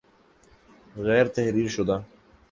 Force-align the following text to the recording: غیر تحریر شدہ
غیر 1.05 1.27
تحریر 1.35 1.67
شدہ 1.75 1.97